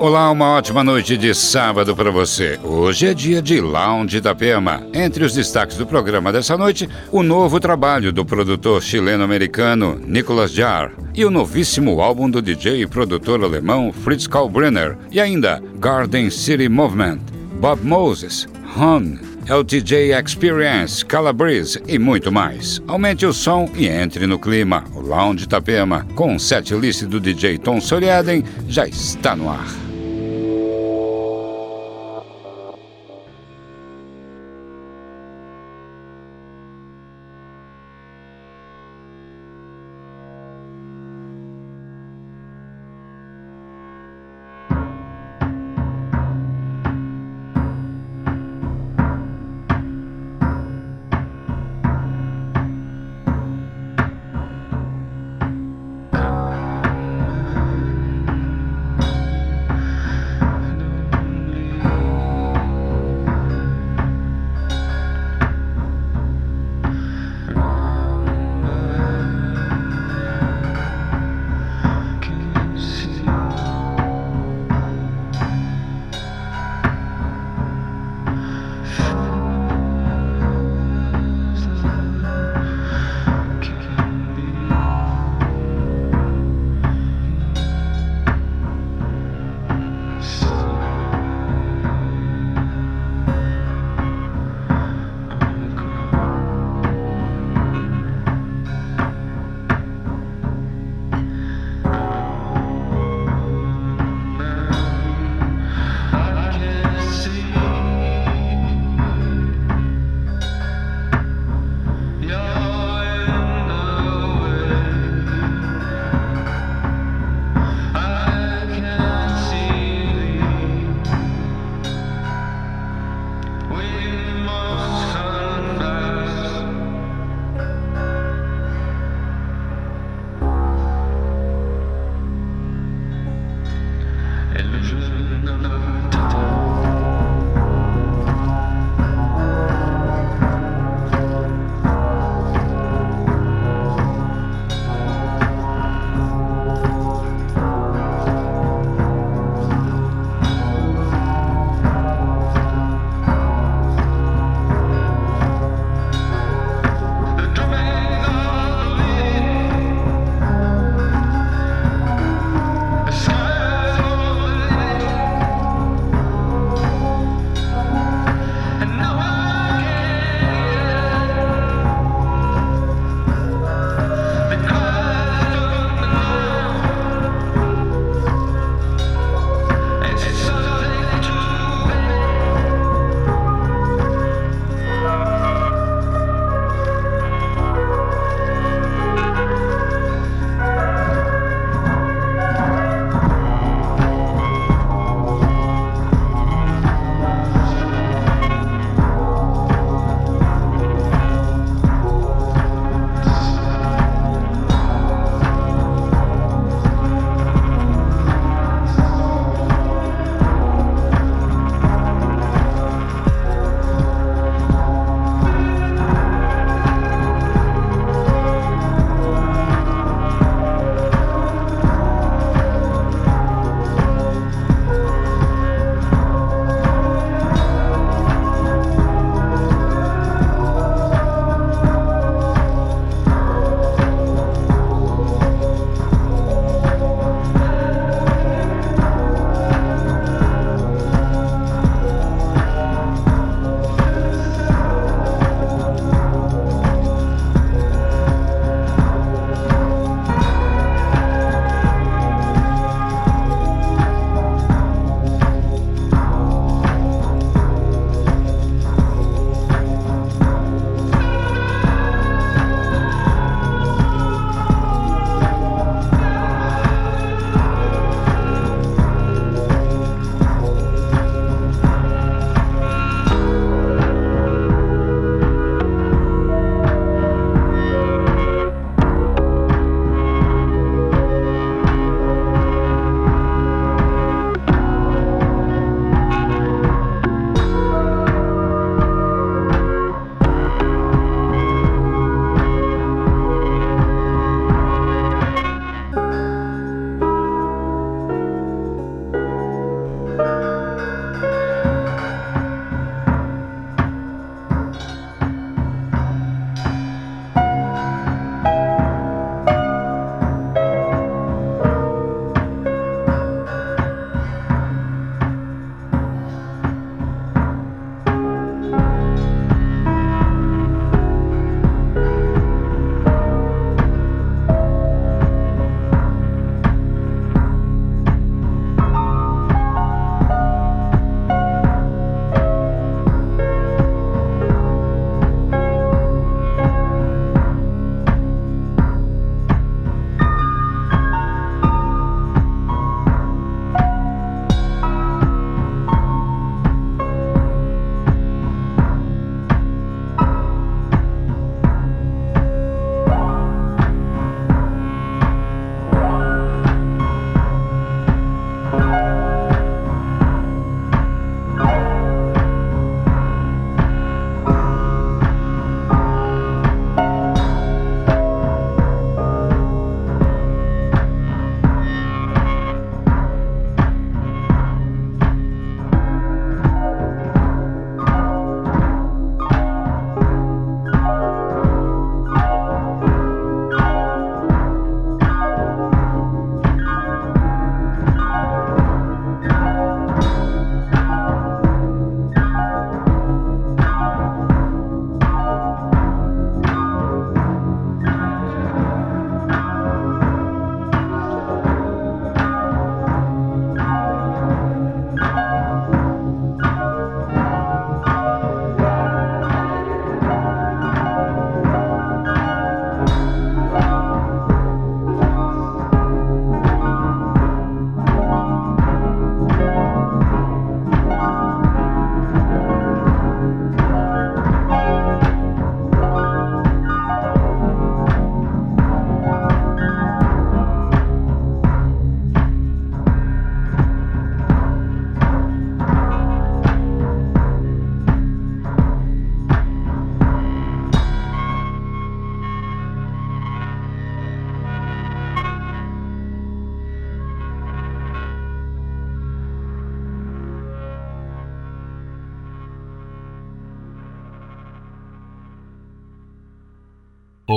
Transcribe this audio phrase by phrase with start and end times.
[0.00, 2.56] Olá, uma ótima noite de sábado para você.
[2.62, 4.86] Hoje é dia de Lounge Itapema.
[4.94, 10.92] Entre os destaques do programa dessa noite, o novo trabalho do produtor chileno-americano Nicolas Jarre
[11.16, 16.68] e o novíssimo álbum do DJ e produtor alemão Fritz Kalbrenner e ainda Garden City
[16.68, 17.18] Movement,
[17.60, 18.46] Bob Moses,
[18.76, 22.80] Hun, LTJ Experience, Calabrese e muito mais.
[22.86, 24.84] Aumente o som e entre no clima.
[24.94, 29.87] O Lounge Itapema, com o set list do DJ Tom Soriaden, já está no ar.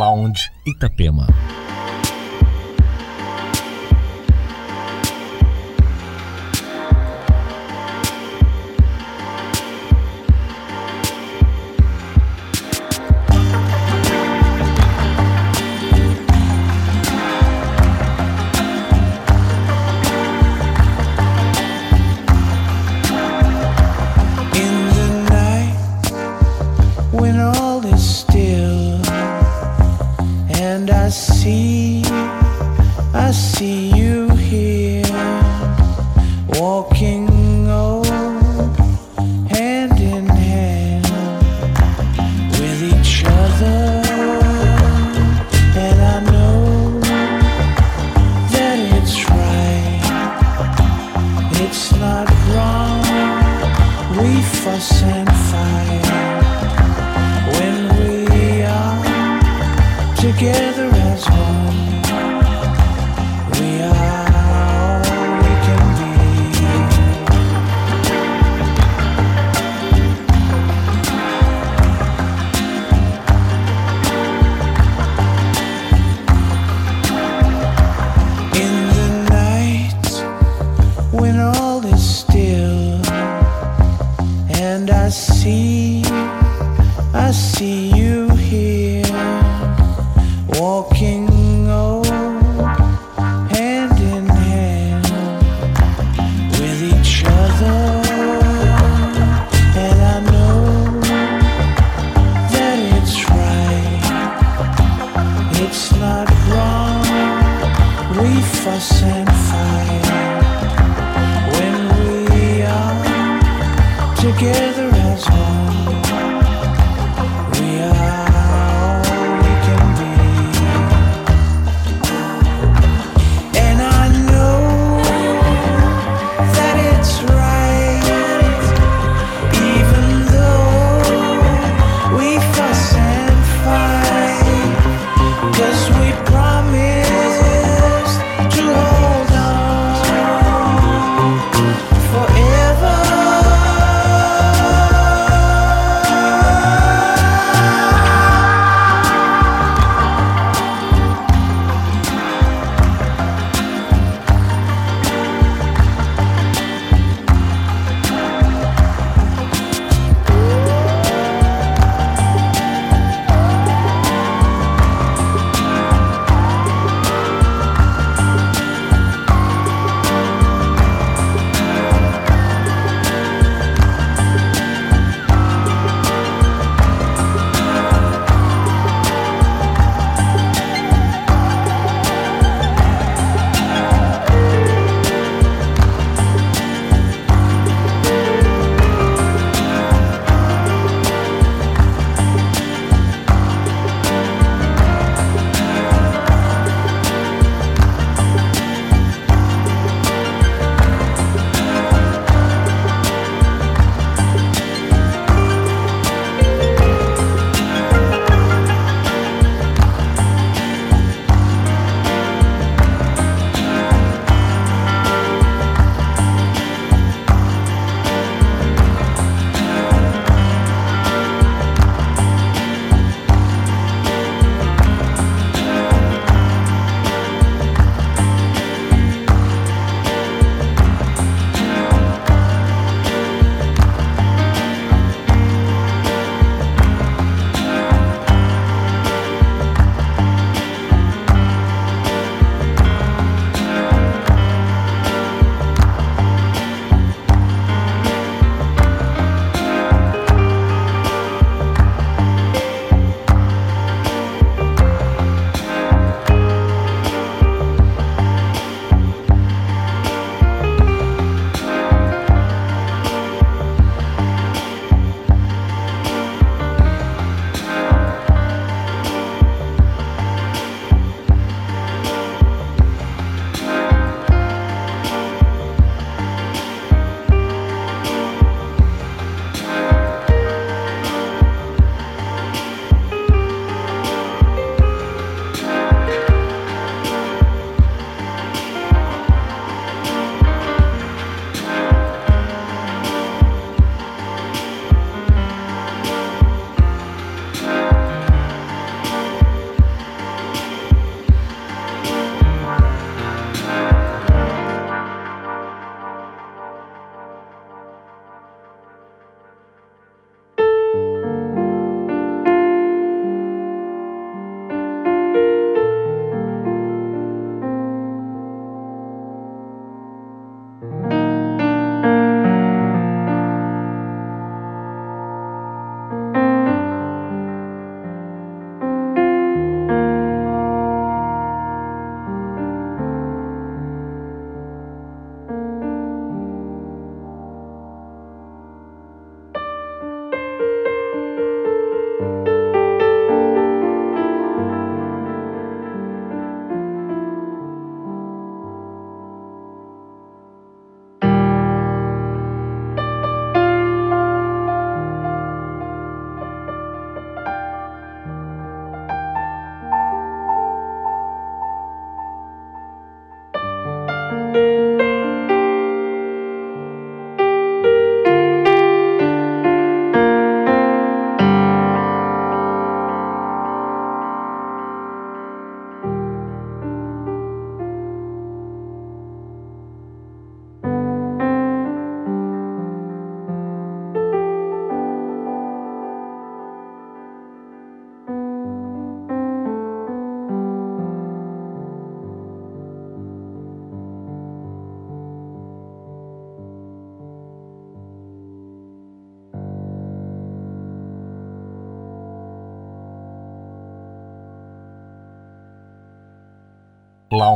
[0.01, 1.27] Lounge Itapema.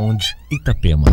[0.06, 1.10] Sound Itapema.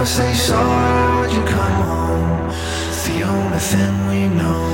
[0.05, 2.49] say sorry, would you come home?
[2.89, 4.65] It's the only thing we know.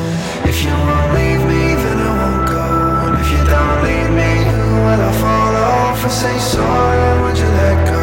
[0.44, 2.67] If you won't leave me, then I won't go.
[3.06, 7.38] And if you don't leave me, who will I fall off and say sorry, would
[7.38, 8.01] you let go?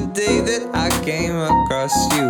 [0.00, 2.28] the day that I came across you.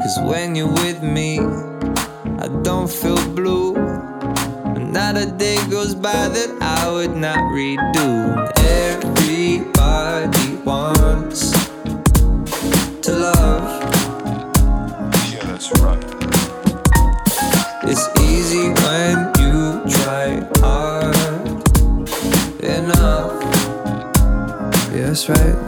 [0.00, 3.76] Cause when you're with me, I don't feel blue.
[3.76, 8.10] And not a day goes by that I would not redo.
[8.58, 11.52] Everybody wants
[13.02, 13.64] to love.
[15.30, 16.04] Yeah, that's right.
[17.84, 21.14] It's easy when you try hard
[22.64, 23.32] enough.
[24.92, 25.65] Yeah, that's right.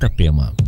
[0.00, 0.59] Itapema.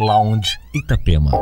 [0.00, 1.32] Lounge Itapema.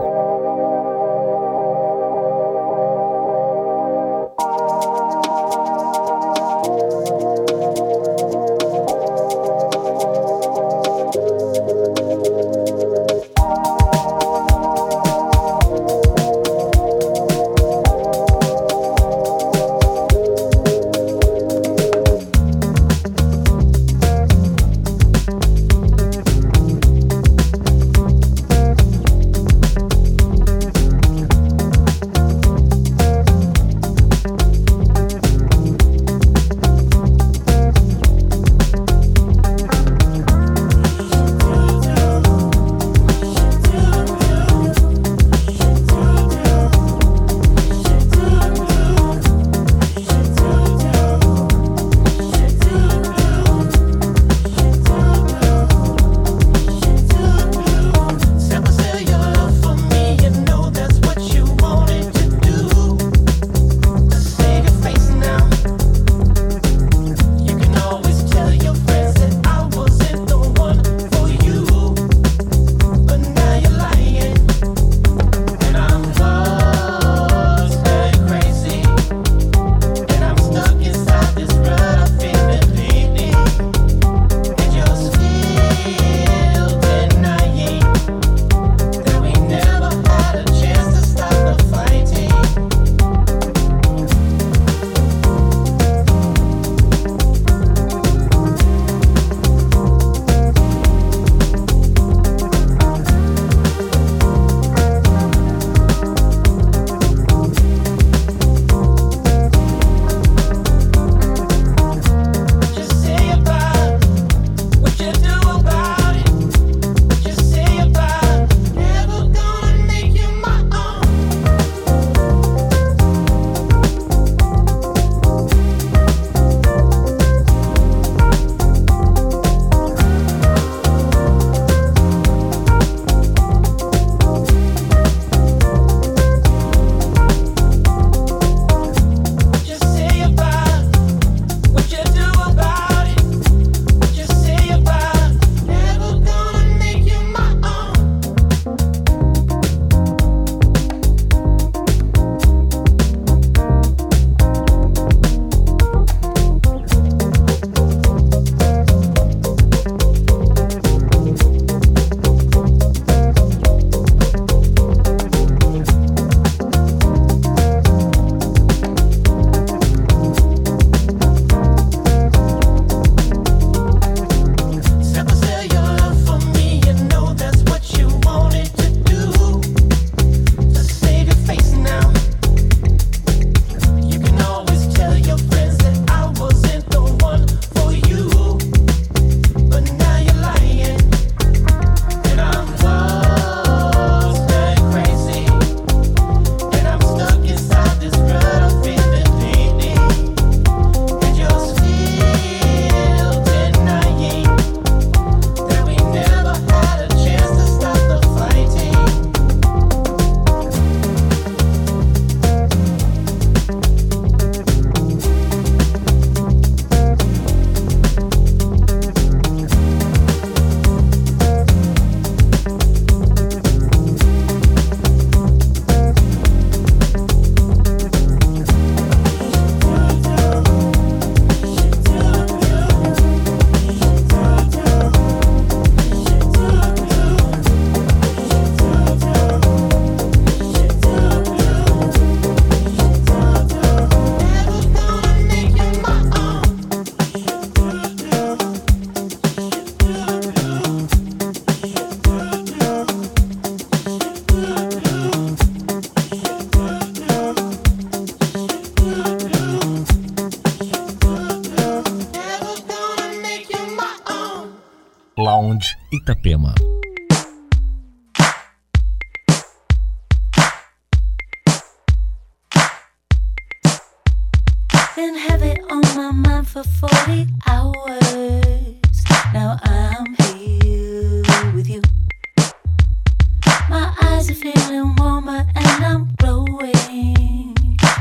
[284.37, 287.75] eyes are feeling warmer and I'm glowing.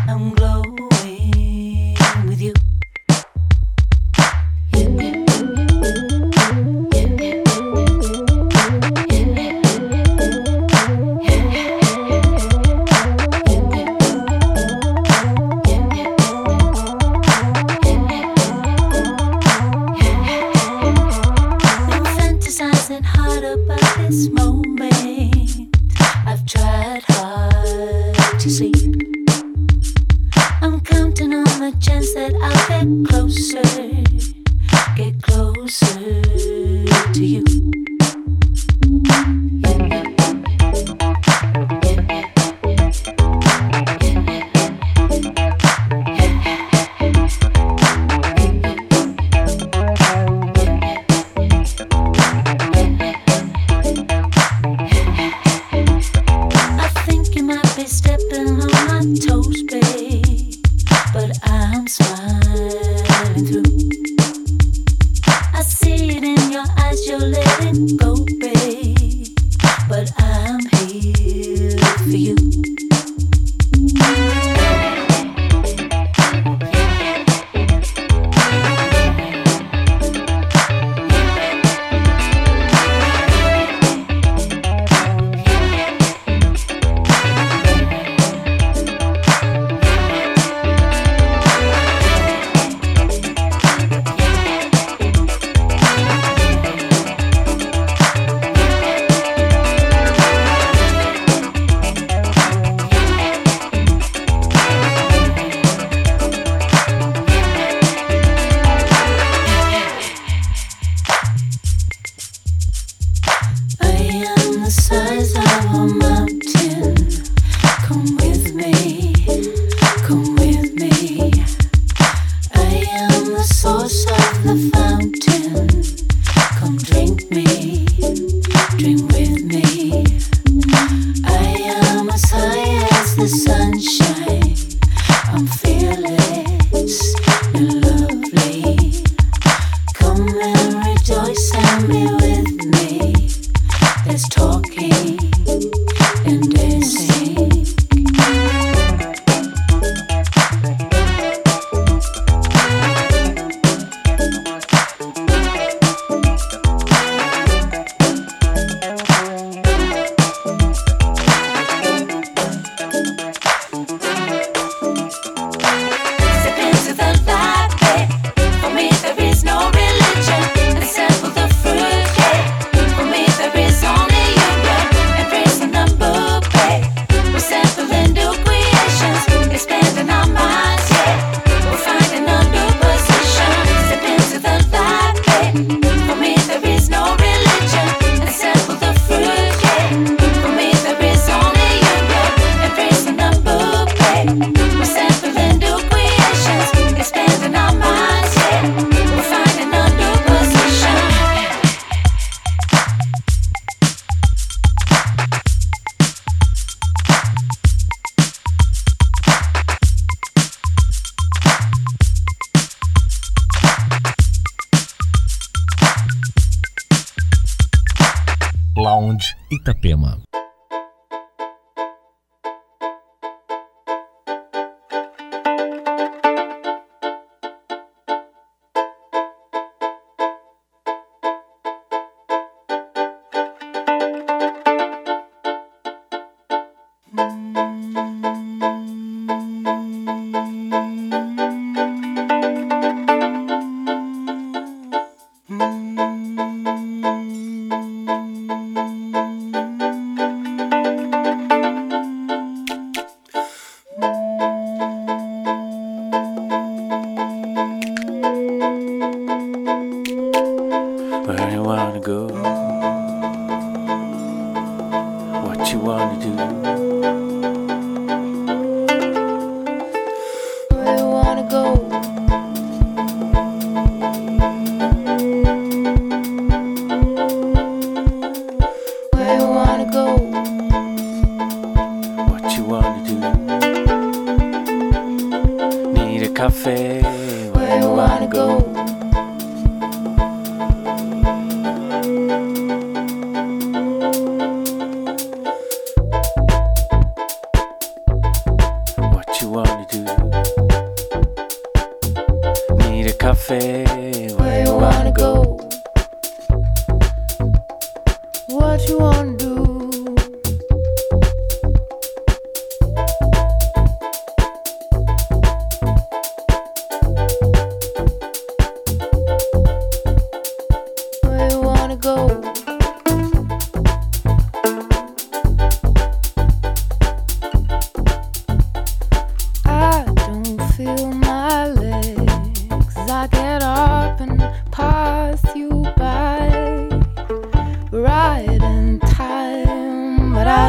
[0.07, 2.53] I'm glowing with you.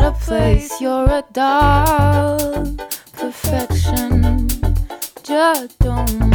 [0.06, 0.80] Of place.
[0.80, 2.76] You're a doll.
[3.12, 4.48] Perfection.
[5.24, 6.25] Just don't